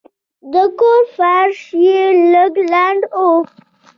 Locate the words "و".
3.17-3.19